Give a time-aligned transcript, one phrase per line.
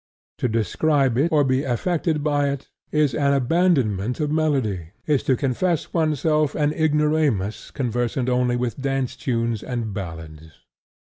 [0.39, 5.35] To describe it, or be affected by it, as an abandonment of melody, is to
[5.37, 10.61] confess oneself an ignoramus conversant only with dance tunes and ballads.